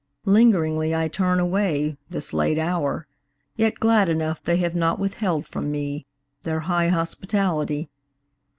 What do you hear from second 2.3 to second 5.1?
late hour, yet glad enough They have not